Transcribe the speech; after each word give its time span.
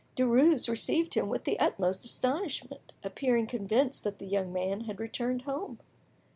Derues 0.15 0.67
received 0.67 1.13
him 1.13 1.29
with 1.29 1.43
the 1.43 1.59
utmost 1.59 2.03
astonishment, 2.03 2.91
appearing 3.03 3.45
convinced 3.45 4.03
that 4.03 4.17
the 4.17 4.25
young 4.25 4.51
man 4.51 4.81
had 4.85 4.99
returned 4.99 5.43
home. 5.43 5.77